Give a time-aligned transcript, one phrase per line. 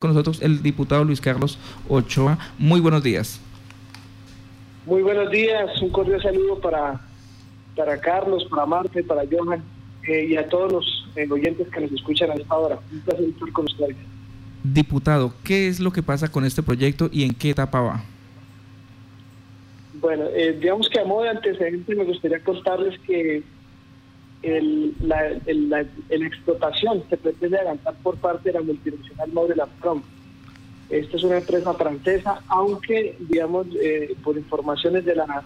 [0.00, 2.38] con nosotros el diputado Luis Carlos Ochoa.
[2.58, 3.38] Muy buenos días.
[4.86, 6.98] Muy buenos días, un cordial saludo para,
[7.76, 9.62] para Carlos, para Marte, para Johan
[10.08, 12.78] eh, y a todos los eh, oyentes que nos escuchan a esta hora.
[12.90, 13.96] Un placer estar con ustedes.
[14.64, 18.02] Diputado, ¿qué es lo que pasa con este proyecto y en qué etapa va?
[20.00, 23.42] Bueno, eh, digamos que a modo de antecedente me gustaría contarles que
[24.42, 25.80] el, la, la,
[26.10, 30.02] explotación se pretende adelantar por parte de la multinacional Maure Prom.
[30.88, 35.44] Esta es una empresa francesa, aunque, digamos, eh, por informaciones de la,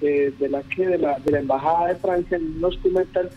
[0.00, 3.28] de, la, que de, la, de la Embajada de Francia, nos comentan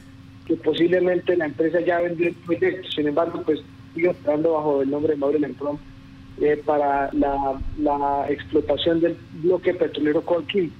[0.45, 2.89] que posiblemente la empresa ya vendió el proyecto.
[2.91, 3.59] Sin embargo, pues
[3.93, 5.77] sigue operando bajo el nombre de Maure Prom
[6.41, 10.71] eh, para la, la explotación del bloque petrolero Colquín.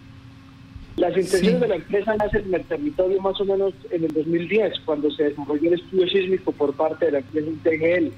[0.96, 4.82] Las intenciones de la empresa nacen en el territorio más o menos en el 2010,
[4.86, 8.12] cuando se desarrolló el estudio sísmico por parte de la empresa TGL.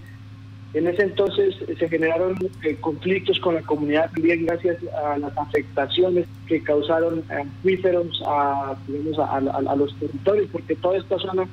[0.73, 6.27] En ese entonces se generaron eh, conflictos con la comunidad también gracias a las afectaciones
[6.47, 11.47] que causaron acuíferos a, a, los territorios, porque toda esta zona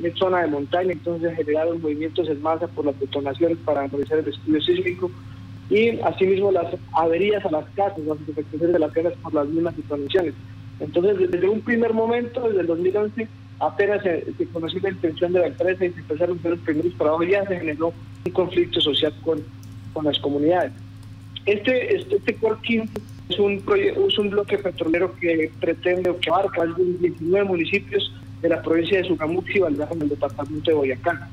[0.00, 4.20] es zona de montaña, entonces se generaron movimientos en masa por las detonaciones para realizar
[4.20, 5.10] el estudio sísmico
[5.70, 9.76] y asimismo las averías a las casas, las afectaciones de las casas por las mismas
[9.76, 10.34] detonaciones.
[10.80, 13.28] Entonces, desde un primer momento, desde el 2011,
[13.60, 17.26] apenas se, conoció la intención de la empresa y se empezaron a los primeros trabajos,
[17.28, 17.92] ya se generó
[18.24, 19.42] un conflicto social con,
[19.92, 20.72] con las comunidades.
[21.46, 22.38] Este, este, este
[23.28, 28.62] es un, es un bloque petrolero que pretende o que abarca 19 municipios de la
[28.62, 31.28] provincia de Sugamuxi y Valdejo en el departamento de Boyacá.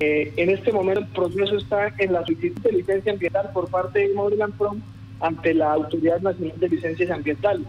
[0.00, 4.00] Eh, en este momento el proceso está en la solicitud de licencia ambiental por parte
[4.00, 4.80] de Modern Prom
[5.20, 7.66] ante la Autoridad Nacional de Licencias Ambientales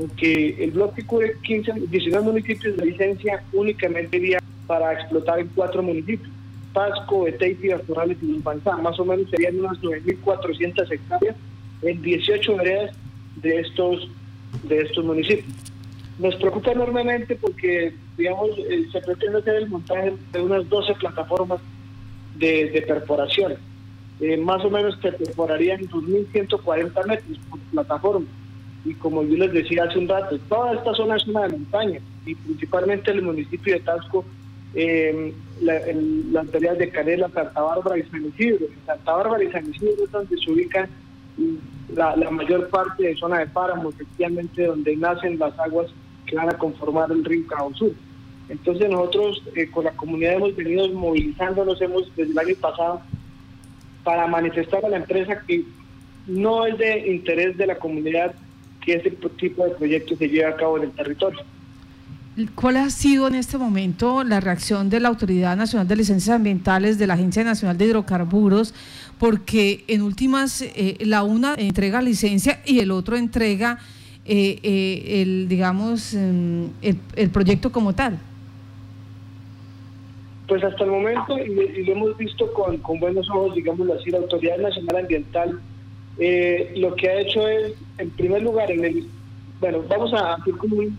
[0.00, 5.82] porque el bloque cubre 15, 19 municipios de licencia únicamente iría para explotar en cuatro
[5.82, 6.30] municipios,
[6.72, 11.36] Pasco, Beteipi, Corrales y Lumpanzá, más o menos serían unas 9.400 hectáreas
[11.82, 12.96] en 18 veredas
[13.42, 14.08] de estos,
[14.62, 15.54] de estos municipios.
[16.18, 21.60] Nos preocupa enormemente porque, digamos, eh, se pretende hacer el montaje de unas 12 plataformas
[22.36, 23.56] de, perforación.
[24.20, 28.26] Eh, más o menos se perforarían 2.140 metros por plataforma
[28.84, 32.00] y como yo les decía hace un rato, toda esta zona es una de montaña
[32.24, 34.24] y principalmente el municipio de Tasco,
[34.74, 38.66] eh, las áreas de Canela, Santa Bárbara y San Isidro.
[38.86, 40.88] Santa Bárbara y San Isidro es donde se ubican
[41.94, 45.88] la, mayor parte de zona de páramo, efectivamente donde nacen las aguas
[46.26, 47.92] que van a conformar el río Cabo Sur.
[48.48, 53.00] Entonces nosotros eh, con la comunidad hemos venido movilizándonos hemos, desde el año pasado
[54.02, 55.64] para manifestar a la empresa que
[56.26, 58.34] no es de interés de la comunidad
[58.84, 61.40] que ese tipo de proyectos se lleve a cabo en el territorio.
[62.54, 66.98] ¿Cuál ha sido en este momento la reacción de la Autoridad Nacional de Licencias Ambientales,
[66.98, 68.72] de la Agencia Nacional de Hidrocarburos?
[69.18, 73.78] Porque en últimas, eh, la una entrega licencia y el otro entrega
[74.24, 78.18] eh, eh, el, digamos, em, el, proyecto como tal.
[80.46, 84.18] Pues hasta el momento, y, lo hemos visto con, con buenos ojos, digamos así, la
[84.18, 85.60] Autoridad Nacional Ambiental
[86.22, 89.06] eh, lo que ha hecho es, en primer lugar, en el,
[89.58, 90.96] bueno, vamos a hacer como un,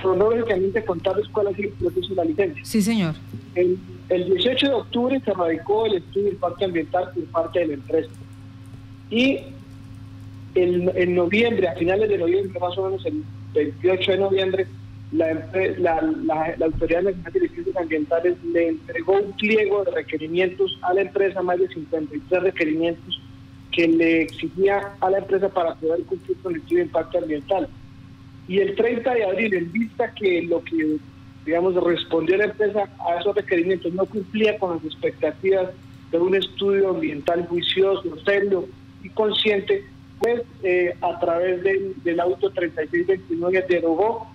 [0.00, 2.64] cronológicamente contarles cuál ha sido el proceso de la licencia.
[2.64, 3.16] Sí, señor.
[3.56, 3.78] El,
[4.08, 7.74] el 18 de octubre se radicó el estudio de impacto ambiental por parte de la
[7.74, 8.10] empresa.
[9.10, 9.40] Y
[10.54, 13.24] el, en noviembre, a finales de noviembre, más o menos el
[13.54, 14.66] 28 de noviembre,
[15.10, 15.32] la,
[15.78, 20.94] la, la, la Autoridad Nacional de Licencias Ambientales le entregó un pliego de requerimientos a
[20.94, 23.20] la empresa, más de 53 requerimientos
[23.72, 27.68] que le exigía a la empresa para poder cumplir con el estudio de impacto ambiental.
[28.48, 30.96] Y el 30 de abril, en vista que lo que,
[31.44, 35.70] digamos, respondió la empresa a esos requerimientos no cumplía con las expectativas
[36.10, 38.66] de un estudio ambiental juicioso, serio
[39.04, 39.84] y consciente,
[40.18, 44.28] pues eh, a través del, auto 3629 derogó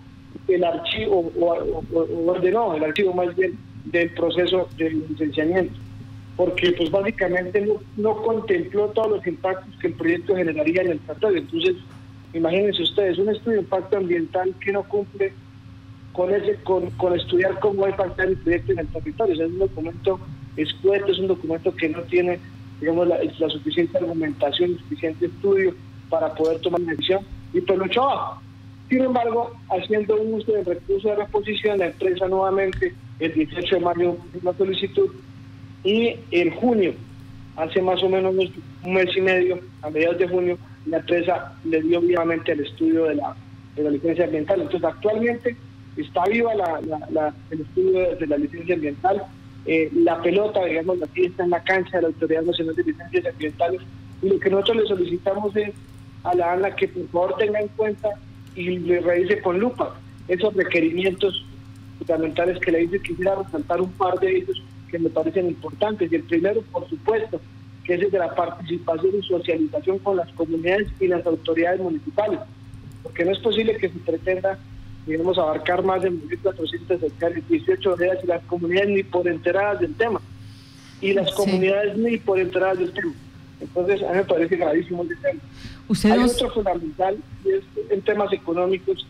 [0.47, 5.75] el archivo o, ordenó el archivo más bien del proceso de licenciamiento
[6.35, 7.65] porque pues básicamente
[7.95, 11.39] no, contempló todos los impactos que el proyecto generaría en el territorio.
[11.39, 11.75] Entonces,
[12.33, 15.33] imagínense ustedes, un estudio de impacto ambiental que no cumple
[16.11, 19.45] con ese con, estudiar cómo va a impactar el proyecto en el territorio.
[19.45, 20.19] es un documento
[20.57, 22.39] escueto, es un documento que no tiene
[22.79, 25.73] digamos la, suficiente argumentación, el suficiente estudio
[26.09, 27.21] para poder tomar una decisión
[27.53, 28.41] y pues lo.
[28.89, 34.17] Sin embargo, haciendo uso del recurso de reposición, la empresa nuevamente el 18 de mayo
[34.41, 35.09] una solicitud
[35.85, 36.93] y en junio,
[37.55, 41.81] hace más o menos un mes y medio, a mediados de junio, la empresa le
[41.81, 43.35] dio vivamente el estudio de la,
[43.75, 44.61] de la licencia ambiental.
[44.61, 45.55] Entonces, actualmente
[45.95, 49.21] está viva la, el estudio de la licencia ambiental.
[49.65, 53.25] eh, la pelota, digamos así, está en la cancha de la Autoridad Nacional de Licencias
[53.25, 53.81] Ambientales
[54.21, 55.71] y lo que nosotros le solicitamos es
[56.23, 58.09] a la ANA que por favor tenga en cuenta
[58.55, 59.95] y le revise con lupa
[60.27, 61.45] esos requerimientos
[61.97, 64.63] fundamentales que le dice, quisiera resaltar un par de ellos
[64.95, 66.09] que me parecen importantes.
[66.09, 67.41] Y el primero, por supuesto,
[67.83, 72.39] que es el de la participación y socialización con las comunidades y las autoridades municipales,
[73.03, 74.57] porque no es posible que se pretenda,
[75.05, 79.93] digamos, abarcar más de 1.400 hectáreas, 18 días y las comunidades ni por enteradas del
[79.95, 80.21] tema,
[81.01, 83.13] y las comunidades ni por enteradas del tema.
[83.59, 85.41] Entonces, a mí me parece gravísimo el tema.
[86.15, 89.05] Hay otro fundamental, y es en temas económicos,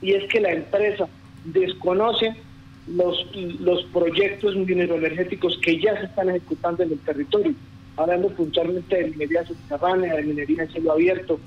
[0.00, 1.06] y es que la empresa
[1.44, 2.34] desconoce
[2.86, 3.26] los,
[3.60, 7.54] los proyectos mineroenergéticos que ya se están ejecutando en el territorio,
[7.96, 11.38] hablando puntualmente de minería subterránea, de minería en cielo abierto,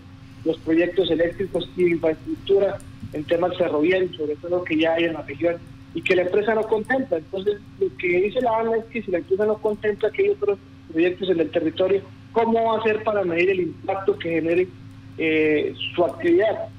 [0.46, 2.78] los proyectos eléctricos y infraestructura
[3.14, 5.56] en temas ferroviarios, sobre todo que ya hay en la región,
[5.94, 7.18] y que la empresa no contempla.
[7.18, 10.30] Entonces, lo que dice la ANA es que si la empresa no contempla que hay
[10.30, 10.58] otros
[10.92, 12.02] proyectos en el territorio,
[12.32, 14.68] ¿cómo va a hacer para medir el impacto que genere
[15.18, 16.70] eh, su actividad?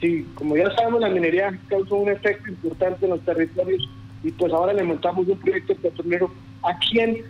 [0.00, 3.88] Sí, como ya sabemos, la minería causó un efecto importante en los territorios
[4.22, 6.30] y pues ahora le montamos un proyecto petrolero.
[6.62, 7.22] ¿A quién,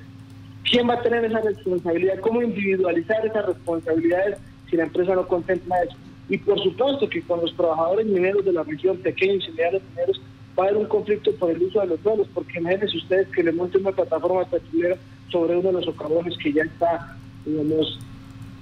[0.69, 2.19] quién va a tener esa responsabilidad?
[2.21, 5.97] ¿Cómo individualizar esas responsabilidades si la empresa no contempla eso?
[6.29, 10.21] Y por supuesto que con los trabajadores mineros de la región, pequeños y medianos mineros,
[10.59, 13.45] va a haber un conflicto por el uso de los suelos, porque imagínense ustedes que
[13.45, 14.97] le monten una plataforma petrolera
[15.31, 17.99] sobre uno de los socavones que ya está, digamos,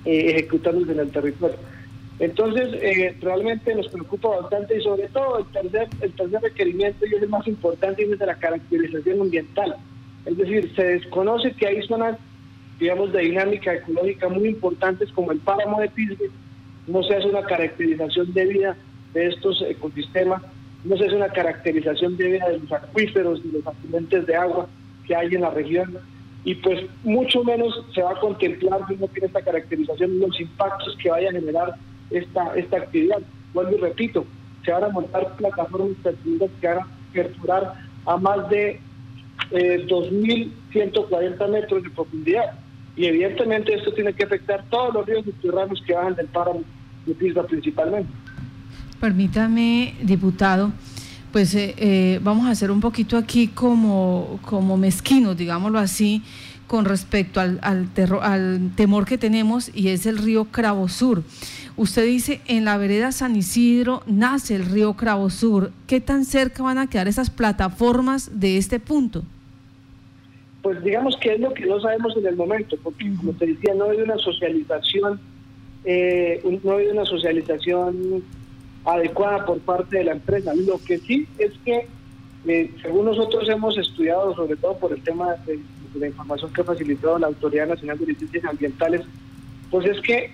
[0.04, 1.56] eh, ejecutándose en el territorio.
[2.20, 7.14] Entonces, eh, realmente nos preocupa bastante y sobre todo el tercer, el tercer requerimiento y
[7.14, 9.76] es el más importante y es de la caracterización ambiental.
[10.24, 12.16] Es decir, se desconoce que hay zonas,
[12.78, 16.30] digamos, de dinámica ecológica muy importantes como el páramo de Pisbe,
[16.86, 18.76] no se hace una caracterización debida
[19.12, 20.42] de estos ecosistemas,
[20.84, 24.68] no se hace una caracterización debida de los acuíferos y los afluentes de agua
[25.06, 25.98] que hay en la región.
[26.44, 30.94] Y pues mucho menos se va a contemplar, si no tiene esta caracterización, los impactos
[31.02, 31.74] que vaya a generar
[32.10, 33.18] esta, esta actividad.
[33.52, 34.24] Vuelvo y repito,
[34.64, 35.96] se van a montar plataformas
[36.60, 37.74] que van a perforar
[38.06, 38.80] a más de
[39.50, 42.58] eh, 2.140 metros de profundidad.
[42.96, 46.62] Y evidentemente esto tiene que afectar todos los ríos subterráneos que bajan del páramo
[47.06, 48.10] de Pisba principalmente.
[49.00, 50.72] Permítame, diputado,
[51.32, 56.22] pues eh, eh, vamos a hacer un poquito aquí como, como mezquinos, digámoslo así,
[56.66, 57.88] con respecto al, al,
[58.22, 61.22] al temor que tenemos y es el río Cravo Sur.
[61.76, 65.72] Usted dice, en la vereda San Isidro nace el río Cravo Sur.
[65.86, 69.24] ¿Qué tan cerca van a quedar esas plataformas de este punto?
[70.62, 73.74] Pues digamos que es lo que no sabemos en el momento, porque como te decía,
[73.74, 75.20] no hay una socialización,
[75.84, 78.22] eh, no hay una socialización
[78.84, 80.54] adecuada por parte de la empresa.
[80.54, 81.86] Lo que sí es que,
[82.46, 85.58] eh, según nosotros hemos estudiado, sobre todo por el tema de
[85.94, 89.02] la información que ha facilitado la Autoridad Nacional de Licencias Ambientales,
[89.70, 90.30] pues es que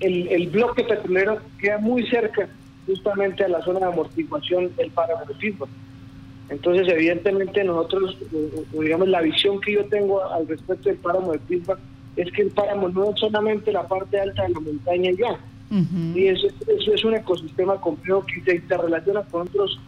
[0.00, 2.48] el, bloque petrolero queda muy cerca
[2.86, 5.66] justamente a la zona de amortiguación del páramo de Pisba.
[6.48, 8.16] Entonces, evidentemente, nosotros,
[8.72, 11.78] digamos, la visión que yo tengo al respecto del páramo de Pisba
[12.16, 15.38] es que el páramo no es solamente la parte alta de la montaña ya,
[16.14, 19.78] y eso, es un ecosistema complejo que se interrelaciona con otros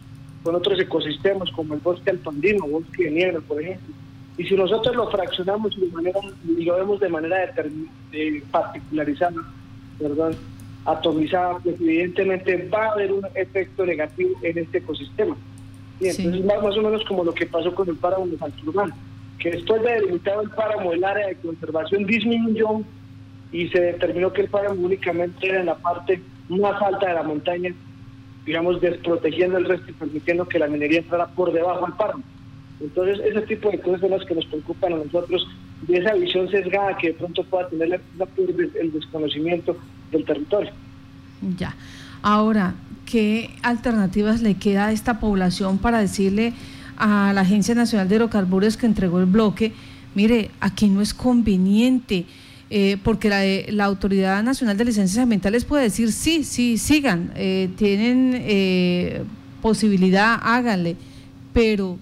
[0.43, 3.93] con otros ecosistemas como el bosque alpandino, bosque de nieve, por ejemplo.
[4.41, 6.19] Y si nosotros lo fraccionamos y, de manera,
[6.57, 7.53] y lo vemos de manera
[8.49, 9.35] particularizada,
[9.99, 10.35] perdón,
[10.83, 15.37] atomizada, pues evidentemente va a haber un efecto negativo en este ecosistema.
[15.99, 18.91] Y entonces más, o menos como lo que pasó con el páramo de Santurbán,
[19.37, 22.81] que después de delimitado el páramo, el área de conservación disminuyó
[23.51, 27.21] y se determinó que el páramo únicamente era en la parte más alta de la
[27.21, 27.75] montaña,
[28.43, 32.23] digamos, desprotegiendo el resto y permitiendo que la minería entrara por debajo del páramo.
[32.81, 35.47] Entonces, ese tipo de cosas son las que nos preocupan a nosotros
[35.87, 39.77] de esa visión sesgada que de pronto pueda tener el desconocimiento
[40.11, 40.71] del territorio.
[41.57, 41.75] Ya.
[42.21, 46.53] Ahora, ¿qué alternativas le queda a esta población para decirle
[46.97, 49.73] a la Agencia Nacional de Hidrocarburos que entregó el bloque,
[50.13, 52.25] mire, aquí no es conveniente?
[52.69, 53.41] Eh, porque la,
[53.73, 59.23] la, Autoridad Nacional de Licencias Ambientales puede decir, sí, sí, sigan, eh, tienen eh,
[59.61, 60.95] posibilidad, háganle,
[61.51, 61.97] pero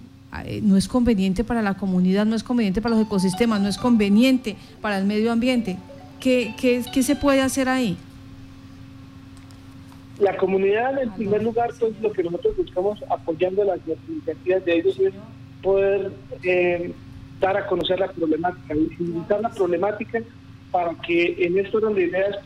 [0.62, 4.56] no es conveniente para la comunidad, no es conveniente para los ecosistemas, no es conveniente
[4.80, 5.76] para el medio ambiente.
[6.20, 7.96] ¿Qué, qué, qué se puede hacer ahí?
[10.20, 14.98] La comunidad, en primer lugar, pues lo que nosotros buscamos apoyando las iniciativas de ellos
[15.00, 15.14] es
[15.62, 16.92] poder eh,
[17.40, 20.20] dar a conocer la problemática, visibilizar la problemática
[20.70, 22.36] para que en esto donde ideas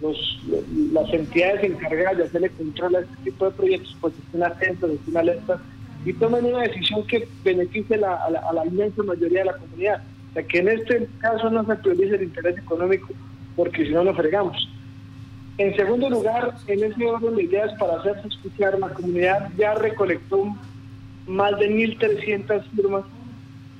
[0.00, 0.16] pues,
[0.48, 4.90] los, las entidades encargadas de hacerle control a este tipo de proyectos pues estén atentos,
[4.92, 5.60] estén alertas
[6.04, 10.02] y tomen una decisión que beneficie a, la, inmensa mayoría de la comunidad.
[10.30, 13.08] O sea, que en este caso no se priorice el interés económico,
[13.54, 14.68] porque si no nos fregamos.
[15.58, 20.56] En segundo lugar, en ese orden de ideas para hacerse escuchar, la comunidad ya recolectó
[21.26, 23.04] más de 1.300 firmas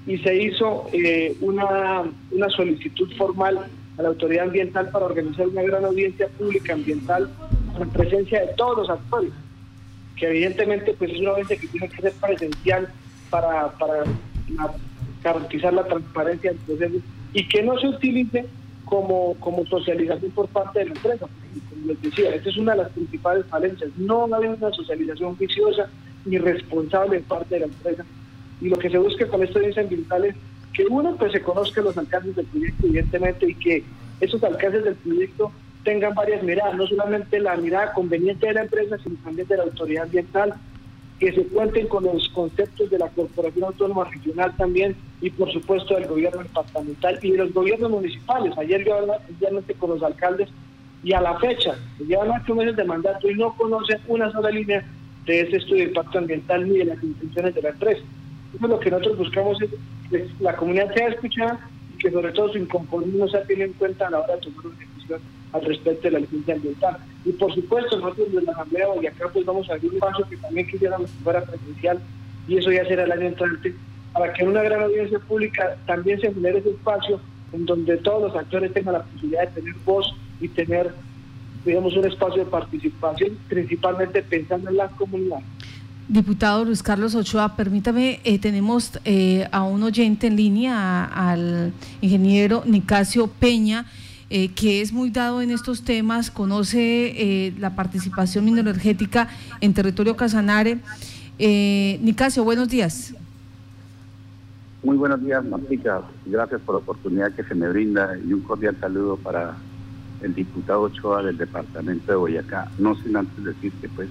[0.06, 3.58] y se hizo eh, una, una solicitud formal
[3.98, 7.30] a la autoridad ambiental para organizar una gran audiencia pública ambiental
[7.80, 9.32] en presencia de todos los actores,
[10.16, 12.88] que evidentemente pues es una audiencia que tiene que ser presencial
[13.30, 14.04] para, para
[15.22, 16.98] garantizar la transparencia del proceso
[17.32, 18.46] y que no se utilice
[18.84, 21.26] como, como socialización por parte de la empresa.
[21.70, 23.90] Como les decía, esta es una de las principales falencias.
[23.96, 25.88] No hay una socialización viciosa
[26.24, 28.04] ni responsable de parte de la empresa.
[28.60, 30.36] Y lo que se busca con esta audiencia ambiental es
[30.72, 33.84] que uno pues se conozca los alcances del proyecto, evidentemente, y que
[34.20, 35.52] esos alcances del proyecto
[35.84, 39.64] tengan varias miradas, no solamente la mirada conveniente de la empresa, sino también de la
[39.64, 40.54] autoridad ambiental,
[41.18, 45.94] que se cuenten con los conceptos de la Corporación Autónoma Regional también y por supuesto
[45.94, 48.52] del gobierno departamental y de los gobiernos municipales.
[48.58, 50.48] Ayer yo hablé con los alcaldes
[51.04, 54.84] y a la fecha, llevan ocho meses de mandato y no conocen una sola línea
[55.26, 58.02] de ese estudio de impacto ambiental ni de las intenciones de la empresa.
[58.54, 59.70] Eso es lo que nosotros buscamos es
[60.10, 61.60] que la comunidad sea escuchada
[61.94, 64.66] y que sobre todo su inconformismo sea tenido en cuenta a la hora de tomar
[64.66, 65.20] una decisión
[65.52, 66.98] al respecto de la licencia ambiental.
[67.24, 70.26] Y por supuesto, nosotros desde la Asamblea de acá pues vamos a abrir un paso
[70.28, 72.00] que también quisiéramos que fuera presencial
[72.48, 73.74] y eso ya será el año entrante,
[74.12, 77.20] para que en una gran audiencia pública también se genere ese espacio
[77.52, 80.92] en donde todos los actores tengan la posibilidad de tener voz y tener,
[81.64, 85.38] digamos, un espacio de participación, principalmente pensando en la comunidad.
[86.08, 92.64] Diputado Luis Carlos Ochoa, permítame, eh, tenemos eh, a un oyente en línea, al ingeniero
[92.66, 93.86] Nicasio Peña.
[94.34, 99.28] Eh, que es muy dado en estos temas, conoce eh, la participación mineroenergética
[99.60, 100.78] en territorio Casanare.
[101.38, 103.14] Eh, Nicasio, buenos días.
[104.82, 106.00] Muy buenos días, Martica.
[106.24, 109.54] Gracias por la oportunidad que se me brinda y un cordial saludo para
[110.22, 112.70] el diputado Ochoa del departamento de Boyacá.
[112.78, 114.08] No sin antes decir que pues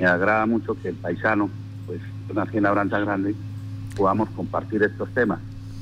[0.00, 1.50] me agrada mucho que el paisano,
[1.86, 3.34] pues una labranza grande,
[3.98, 5.40] podamos compartir estos temas.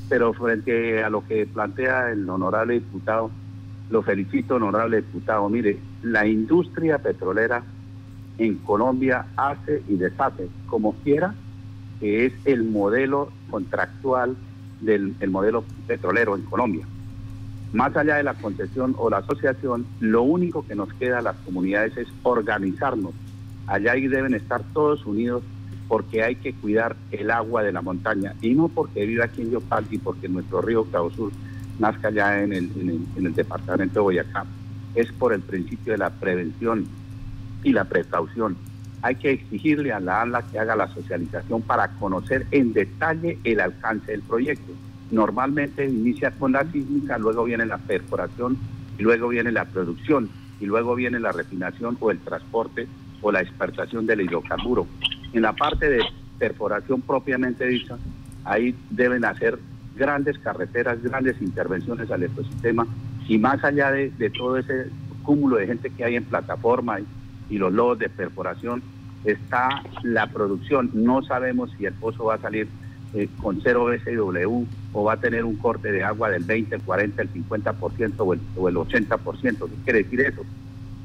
[0.08, 3.30] Pero frente a lo que plantea el honorable diputado,
[3.90, 5.48] lo felicito, honorable diputado.
[5.48, 7.62] Mire, la industria petrolera
[8.38, 11.34] en Colombia hace y deshace como quiera,
[11.98, 14.36] que es el modelo contractual
[14.80, 16.86] del modelo petrolero en Colombia.
[17.72, 21.36] Más allá de la concesión o la asociación, lo único que nos queda a las
[21.36, 23.12] comunidades es organizarnos.
[23.66, 25.42] Allá ahí deben estar todos unidos
[25.86, 29.50] porque hay que cuidar el agua de la montaña y no porque viva aquí en
[29.50, 31.32] Yopal y porque nuestro río Sur
[31.80, 32.70] nazca allá en el,
[33.16, 34.44] en el, departamento de Boyacá,
[34.94, 36.86] es por el principio de la prevención
[37.64, 38.56] y la precaución.
[39.02, 43.60] Hay que exigirle a la ANLA que haga la socialización para conocer en detalle el
[43.60, 44.72] alcance del proyecto.
[45.10, 48.58] Normalmente inicia con la sísmica, luego viene la perforación
[48.98, 50.28] y luego viene la producción
[50.60, 52.86] y luego viene la refinación o el transporte
[53.22, 54.86] o la exportación del hidrocarburo.
[55.32, 56.04] En la parte de
[56.38, 57.96] perforación propiamente dicha,
[58.44, 59.58] ahí deben hacer
[60.00, 62.86] grandes carreteras, grandes intervenciones al ecosistema
[63.28, 64.86] y más allá de, todo ese
[65.22, 66.98] cúmulo de gente que hay en plataforma
[67.50, 68.82] y, los lodos de perforación,
[69.24, 69.68] está
[70.02, 70.88] la producción.
[70.94, 72.68] No sabemos si el pozo va a salir
[73.12, 76.82] eh, con cero BCW o va a tener un corte de agua del 20, el
[76.82, 79.42] 40, el 50% o el, o el 80%.
[79.42, 80.42] ¿Qué quiere decir eso?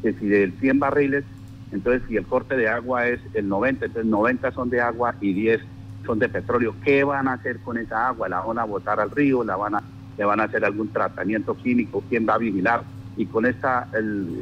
[0.04, 1.26] Que si del 100 barriles,
[1.72, 5.34] entonces si el corte de agua es el 90, entonces 90 son de agua y
[5.34, 5.62] 10
[6.06, 6.76] son de petróleo.
[6.84, 8.30] ¿Qué van a hacer con esa agua?
[8.30, 9.44] ¿La van a botar al río?
[9.44, 9.84] ¿La van a,
[10.18, 12.04] ¿Le van a hacer algún tratamiento químico?
[12.10, 12.84] ¿Quién va a vigilar?
[13.18, 13.88] Y con, esta,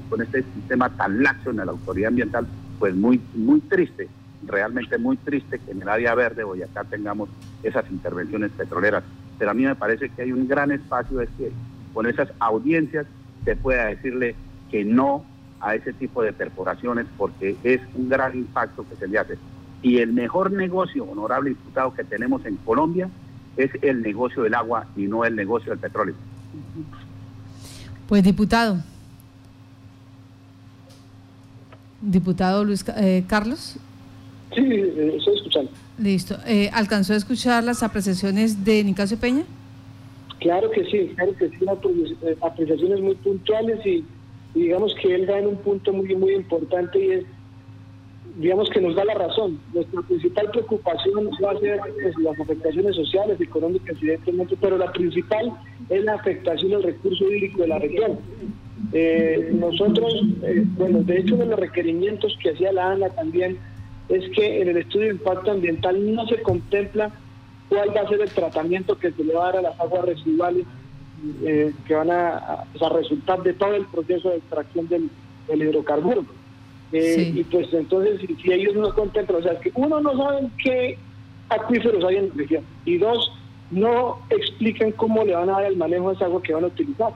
[0.10, 2.48] con este sistema tan laxo en la autoridad ambiental,
[2.80, 4.10] pues muy, muy triste,
[4.46, 7.30] realmente muy triste que en el área verde Boyacá tengamos
[7.62, 9.04] esas intervenciones petroleras.
[9.38, 11.52] Pero a mí me parece que hay un gran espacio es que
[11.94, 13.06] con esas audiencias
[13.46, 14.36] se pueda decirle
[14.72, 15.24] que no
[15.60, 19.38] a ese tipo de perforaciones porque es un gran impacto que se le hace.
[19.84, 23.10] Y el mejor negocio, honorable diputado, que tenemos en Colombia
[23.58, 26.16] es el negocio del agua y no el negocio del petróleo.
[28.08, 28.78] Pues diputado.
[32.02, 33.78] Diputado Luis eh, Carlos.
[34.56, 35.72] Sí, eh, estoy escuchando.
[35.98, 36.38] Listo.
[36.48, 39.44] Eh, ¿Alcanzó a escuchar las apreciaciones de Nicasio Peña?
[40.40, 41.66] Claro que sí, claro que sí,
[42.42, 44.04] apreciaciones muy puntuales y,
[44.54, 47.26] y digamos que él da en un punto muy, muy importante y es
[48.38, 49.60] digamos que nos da la razón.
[49.74, 55.52] Nuestra principal preocupación va a ser pues, las afectaciones sociales, económicas, evidentemente, pero la principal
[55.90, 58.20] es la afectación al recurso hídrico de la región.
[58.92, 60.14] Eh, nosotros,
[60.44, 63.58] eh, bueno, de hecho, de los requerimientos que hacía la ANA también,
[64.10, 67.12] es que en el estudio de impacto ambiental no se contempla
[67.70, 70.06] cuál va a ser el tratamiento que se le va a dar a las aguas
[70.06, 70.66] residuales
[71.46, 75.10] eh, que van a, resultar de todo el proceso de extracción del,
[75.50, 76.26] hidrocarburo.
[76.94, 80.98] Eh, y pues entonces, si, ellos no contemplan, o sea, que uno no sabe qué
[81.50, 83.32] acuíferos hay en la región, y dos,
[83.72, 86.68] no explican cómo le van a dar el manejo a esa agua que van a
[86.68, 87.14] utilizar.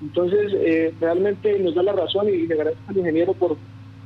[0.00, 3.58] Entonces, eh, realmente nos da la razón y le agradezco al ingeniero por,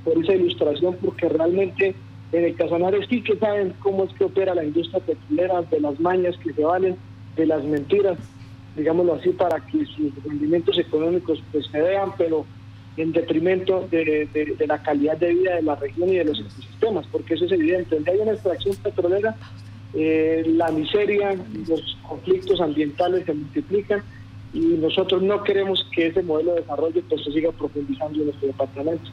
[0.05, 1.95] por esa ilustración, porque realmente
[2.33, 6.01] en el Casanare sí que saben cómo es que opera la industria petrolera, de las
[6.01, 6.97] mañas que se valen,
[7.37, 8.19] de las mentiras,
[8.77, 12.45] digámoslo así, para que sus rendimientos económicos pues se vean, pero
[12.97, 14.29] en detrimento de,
[14.67, 17.95] la calidad de vida de la región y de los ecosistemas, porque eso es evidente.
[17.95, 19.35] Donde hay una extracción petrolera,
[19.95, 21.37] eh, la miseria,
[21.69, 24.03] los conflictos ambientales se multiplican
[24.53, 28.47] y nosotros no queremos que ese modelo de desarrollo pues, se siga profundizando en nuestro
[28.47, 29.11] departamento.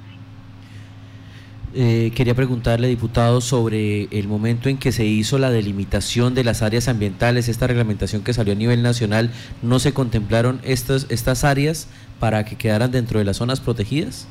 [1.74, 6.62] Eh, quería preguntarle, diputado, sobre el momento en que se hizo la delimitación de las
[6.62, 11.88] áreas ambientales, esta reglamentación que salió a nivel nacional, ¿no se contemplaron estas, estas áreas
[12.20, 14.28] para que quedaran dentro de las zonas protegidas?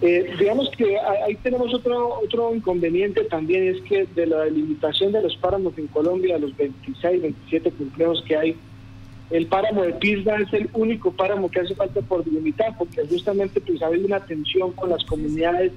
[0.00, 5.22] Eh, digamos que ahí tenemos otro otro inconveniente también, es que de la delimitación de
[5.22, 8.56] los páramos en Colombia, los 26, 27 complejos que hay,
[9.32, 13.60] el páramo de Pisba es el único páramo que hace falta por delimitar, porque justamente
[13.62, 15.72] pues ha habido una tensión con las comunidades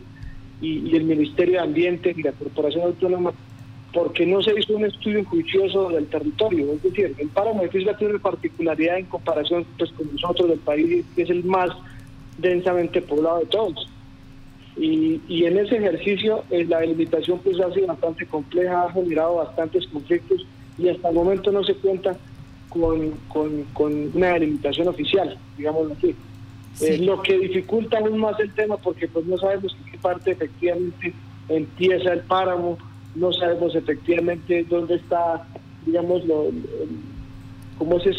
[0.62, 3.32] y, el Ministerio de Ambiente y la Corporación Autónoma,
[3.94, 6.74] porque no se hizo un estudio juicioso del territorio.
[6.74, 11.06] Es decir, el páramo de Pisba tiene particularidad en comparación pues, con nosotros del país,
[11.16, 11.70] que es el más
[12.38, 13.90] densamente poblado de todos.
[14.76, 19.36] Y, y en ese ejercicio eh, la delimitación pues ha sido bastante compleja, ha generado
[19.36, 20.46] bastantes conflictos
[20.78, 22.18] y hasta el momento no se cuenta
[22.80, 26.16] con, con, una delimitación oficial, digamos así.
[26.82, 30.32] es lo que dificulta aún más el tema porque pues no sabemos en qué parte
[30.32, 31.14] efectivamente
[31.48, 32.78] empieza el páramo,
[33.16, 35.48] no sabemos efectivamente dónde está,
[35.86, 36.52] digamos, lo,
[37.78, 38.12] como ese,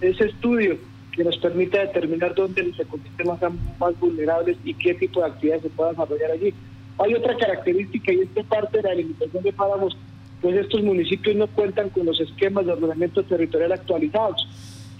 [0.00, 0.78] ese estudio
[1.12, 5.62] que nos permita determinar dónde los ecosistemas están más vulnerables y qué tipo de actividades
[5.64, 6.54] se puedan desarrollar allí.
[6.98, 9.96] Hay otra característica y esta parte de la delimitación de páramos
[10.40, 14.46] pues estos municipios no cuentan con los esquemas de ordenamiento territorial actualizados,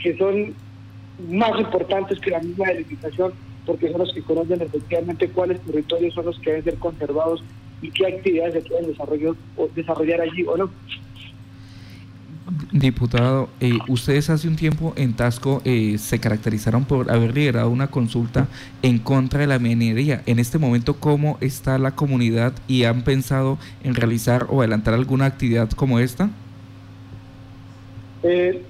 [0.03, 0.55] que son
[1.31, 3.33] más importantes que la misma delimitación,
[3.66, 7.42] porque son los que conocen efectivamente cuáles territorios son los que deben ser conservados
[7.83, 9.35] y qué actividades se pueden desarrollar,
[9.74, 10.70] desarrollar allí o no.
[12.72, 17.88] Diputado, eh, ustedes hace un tiempo en Tasco eh, se caracterizaron por haber liderado una
[17.88, 18.48] consulta
[18.80, 20.22] en contra de la minería.
[20.24, 25.26] En este momento, ¿cómo está la comunidad y han pensado en realizar o adelantar alguna
[25.26, 26.30] actividad como esta?
[28.22, 28.62] Eh,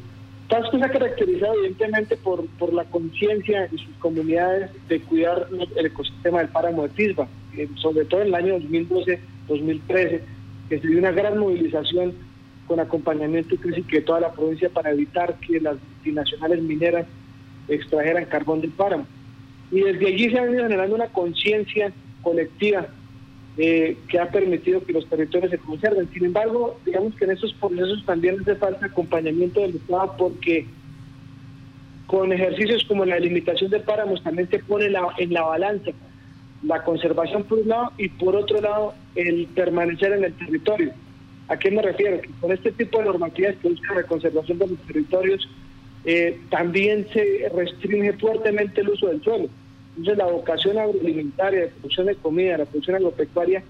[0.49, 5.87] Tasco se ha caracterizado evidentemente por, por la conciencia de sus comunidades de cuidar el
[5.87, 10.21] ecosistema del páramo de Tisba, eh, sobre todo en el año 2012-2013,
[10.69, 12.13] que se dio una gran movilización
[12.69, 17.07] con acompañamiento y que toda la provincia para evitar que las multinacionales mineras
[17.67, 19.07] extrajeran carbón del páramo.
[19.71, 22.87] Y desde allí se ha venido generando una conciencia colectiva
[23.57, 26.09] eh, que ha permitido que los territorios se conserven.
[26.13, 30.67] Sin embargo, digamos que en esos procesos también hace falta acompañamiento del Estado porque
[32.07, 35.91] con ejercicios como la delimitación de páramos también se pone en la balanza
[36.63, 40.93] la conservación por un lado y por otro lado el permanecer en el territorio.
[41.49, 42.21] ¿A qué me refiero?
[42.21, 45.49] Que con este tipo de normativas que buscan la conservación de los territorios,
[46.05, 49.49] eh, también se restringe fuertemente el uso del suelo.
[49.97, 53.63] Entonces la vocación agroalimentaria, de producción de comida, la producción agropecuaria,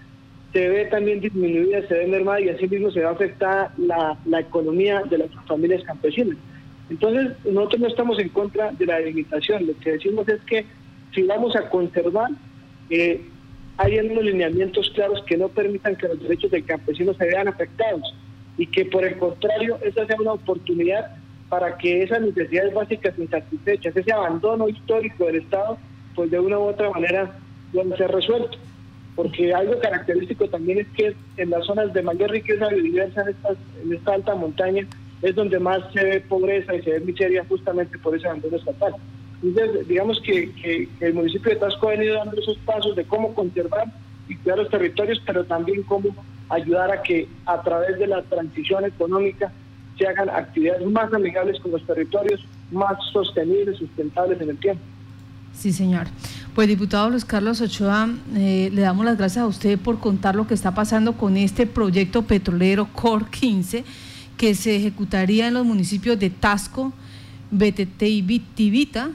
[0.53, 4.41] se ve también disminuida, se ve mermada y así mismo se ve afectada la, la
[4.41, 6.37] economía de las familias campesinas.
[6.91, 10.64] Entonces, nosotros no estamos en contra de la delimitación, lo que decimos es que
[11.14, 12.31] si vamos a conservar,
[12.91, 13.21] eh,
[13.79, 18.14] hay unos lineamientos claros que no permitan que los derechos del campesino se vean afectados
[18.57, 21.17] y que por el contrario esa sea una oportunidad
[21.49, 25.79] para que esas necesidades básicas insatisfechas, ese abandono histórico del Estado,
[26.17, 27.38] pues de una u otra manera
[27.73, 28.59] puedan ser resuelto.
[29.14, 33.57] Porque algo característico también es que en las zonas de mayor riqueza biodiversa en, estas,
[33.83, 34.87] en esta alta montaña
[35.23, 38.95] es donde más se ve pobreza y se ve miseria justamente por ese abandono estatal.
[39.42, 43.87] Entonces, digamos que, el municipio de Tasco ha venido dando esos pasos de cómo conservar
[44.29, 46.14] y cuidar los territorios, pero también cómo
[46.48, 49.53] ayudar a que a través de la transición económica
[49.96, 54.83] se hagan actividades más amigables con los territorios, más sostenibles, sustentables en el tiempo.
[55.53, 56.07] Sí, señor.
[56.55, 60.46] Pues diputado Luis Carlos Ochoa, eh, le damos las gracias a usted por contar lo
[60.46, 63.85] que está pasando con este proyecto petrolero COR 15
[64.37, 66.92] que se ejecutaría en los municipios de Tasco,
[67.51, 69.11] BTT y Tivita,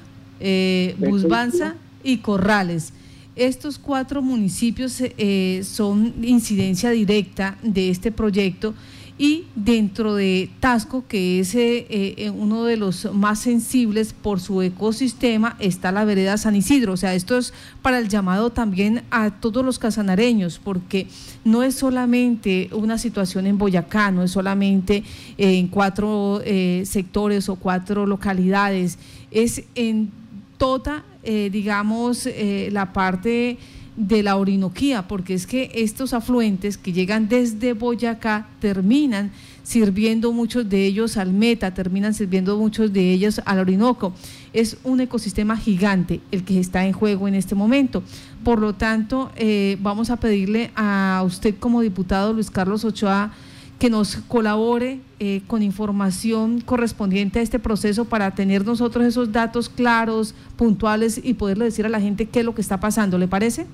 [0.46, 2.92] eh, Busbanza y Corrales.
[3.38, 8.74] Estos cuatro municipios eh, son incidencia directa de este proyecto
[9.18, 15.56] y dentro de Tasco, que es eh, uno de los más sensibles por su ecosistema,
[15.60, 16.94] está la vereda San Isidro.
[16.94, 21.08] O sea, esto es para el llamado también a todos los casanareños, porque
[21.46, 25.06] no es solamente una situación en Boyacá, no es solamente
[25.38, 26.42] en cuatro
[26.84, 28.98] sectores o cuatro localidades,
[29.32, 30.12] es en
[30.58, 33.58] toda eh, digamos, eh, la parte
[33.96, 39.32] de la Orinoquía, porque es que estos afluentes que llegan desde Boyacá terminan
[39.64, 44.14] sirviendo muchos de ellos al Meta, terminan sirviendo muchos de ellos al Orinoco.
[44.52, 48.04] Es un ecosistema gigante el que está en juego en este momento.
[48.44, 53.32] Por lo tanto, eh, vamos a pedirle a usted como diputado Luis Carlos Ochoa,
[53.80, 59.70] que nos colabore eh, con información correspondiente a este proceso para tener nosotros esos datos
[59.70, 63.18] claros, puntuales y poderle decir a la gente qué es lo que está pasando.
[63.18, 63.66] ¿Le parece?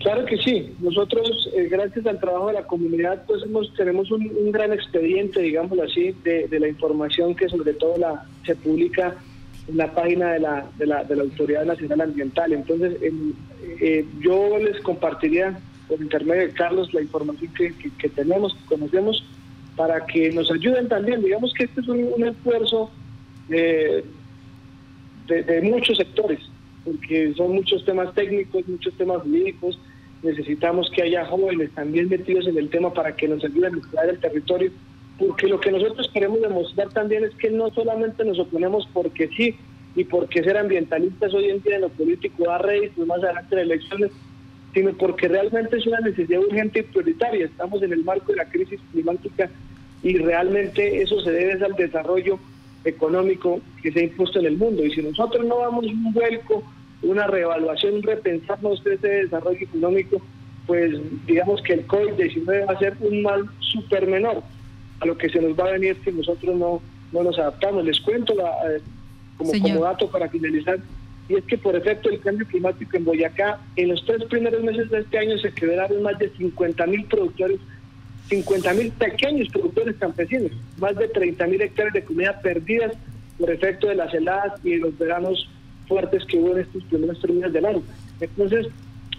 [0.00, 0.72] Claro que sí.
[0.80, 3.42] Nosotros, eh, gracias al trabajo de la comunidad, pues
[3.76, 9.16] tenemos un, gran expediente, digámoslo así, de, la información que sobre todo la, se publica
[9.68, 12.54] en la página de la, de la, de la Autoridad Nacional Ambiental.
[12.54, 15.58] Entonces, eh, yo les compartiría
[15.90, 19.24] por intermedio de Carlos la información que, tenemos, que conocemos,
[19.76, 21.20] para que nos ayuden también.
[21.20, 22.90] Digamos que este es un, esfuerzo
[23.48, 24.04] de,
[25.62, 26.38] muchos sectores,
[26.84, 29.78] porque son muchos temas técnicos, muchos temas jurídicos.
[30.22, 34.10] Necesitamos que haya jóvenes también metidos en el tema para que nos ayuden a mejorar
[34.10, 34.70] el territorio,
[35.18, 39.56] porque lo que nosotros queremos demostrar también es que no solamente nos oponemos porque sí
[39.96, 43.62] y porque ser ambientalistas hoy en día en lo político da réditos más adelante de
[43.62, 44.12] elecciones,
[44.74, 47.46] sino porque realmente es una necesidad urgente y prioritaria.
[47.46, 49.50] Estamos en el marco de la crisis climática
[50.02, 52.38] y realmente eso se debe al desarrollo
[52.84, 54.84] económico que se ha impuesto en el mundo.
[54.84, 56.62] Y si nosotros no damos un vuelco,
[57.02, 60.20] una reevaluación, un repensarnos de ese desarrollo económico,
[60.66, 60.94] pues
[61.26, 64.42] digamos que el COVID-19 va a ser un mal súper menor
[65.00, 66.80] a lo que se nos va a venir si nosotros no,
[67.12, 67.84] no nos adaptamos.
[67.84, 68.80] Les cuento eh,
[69.36, 70.78] como, como dato para finalizar
[71.30, 74.90] y es que por efecto del cambio climático en Boyacá, en los tres primeros meses
[74.90, 77.60] de este año se quebraron más de 50 mil productores,
[78.28, 82.94] 50 mil pequeños productores campesinos, más de 30 mil hectáreas de comida perdidas
[83.38, 85.48] por efecto de las heladas y de los veranos
[85.86, 87.82] fuertes que hubo en estos primeros tres del año.
[88.20, 88.66] Entonces,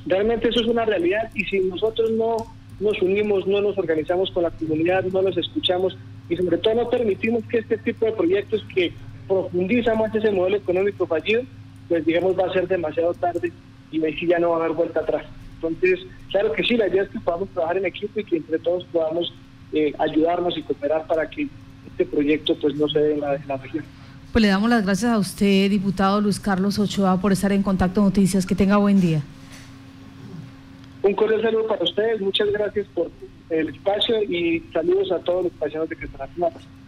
[0.06, 2.36] realmente eso es una realidad y si nosotros no
[2.82, 5.97] nos unimos, no nos organizamos con la comunidad, no nos escuchamos
[6.28, 8.91] y sobre todo no permitimos que este tipo de proyectos que
[9.30, 11.43] profundizan más ese modelo económico fallido,
[11.91, 13.51] pues digamos va a ser demasiado tarde
[13.91, 15.25] y ahí sí ya no va a haber vuelta atrás.
[15.56, 15.99] Entonces,
[16.30, 18.86] claro que sí, la idea es que podamos trabajar en equipo y que entre todos
[18.93, 19.34] podamos
[19.73, 21.49] eh, ayudarnos y cooperar para que
[21.88, 23.84] este proyecto pues no se dé en la, en la región.
[24.32, 28.01] Pues le damos las gracias a usted, diputado Luis Carlos Ochoa, por estar en Contacto
[28.01, 28.45] Noticias.
[28.45, 29.21] Que tenga buen día.
[31.04, 33.12] Un cordial saludo para ustedes, muchas gracias por
[33.49, 36.58] el espacio y saludos a todos los pacientes de Quetzaltenango.